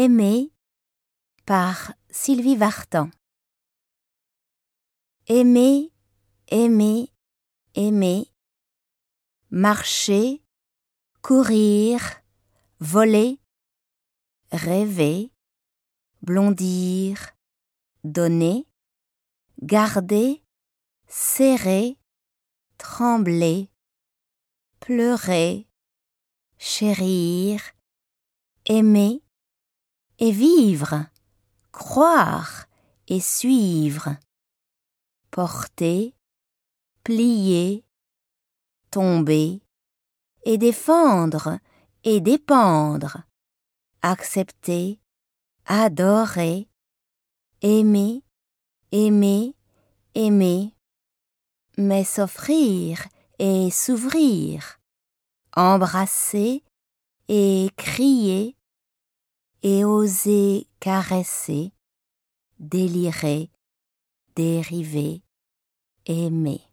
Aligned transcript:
Aimer 0.00 0.52
par 1.44 1.92
Sylvie 2.08 2.54
Vartan. 2.54 3.10
Aimer, 5.26 5.90
aimer, 6.46 7.12
aimer. 7.74 8.32
Marcher, 9.50 10.40
courir, 11.20 12.22
voler, 12.78 13.40
rêver, 14.52 15.32
blondir, 16.22 17.34
donner, 18.04 18.68
garder, 19.62 20.44
serrer, 21.08 21.98
trembler, 22.78 23.68
pleurer, 24.78 25.66
chérir, 26.56 27.60
aimer 28.64 29.24
et 30.18 30.32
vivre, 30.32 31.06
croire 31.72 32.66
et 33.06 33.20
suivre, 33.20 34.16
porter, 35.30 36.14
plier, 37.04 37.84
tomber 38.90 39.60
et 40.44 40.58
défendre 40.58 41.58
et 42.04 42.20
dépendre, 42.20 43.22
accepter, 44.02 45.00
adorer, 45.66 46.68
aimer, 47.62 48.22
aimer, 48.92 49.54
aimer, 50.14 50.74
mais 51.76 52.04
s'offrir 52.04 53.06
et 53.38 53.70
s'ouvrir, 53.70 54.80
embrasser 55.54 56.64
et 57.28 57.70
crier, 57.76 58.56
et 59.62 59.84
oser 59.84 60.66
caresser, 60.80 61.72
délirer, 62.58 63.50
dériver, 64.36 65.22
aimer. 66.06 66.67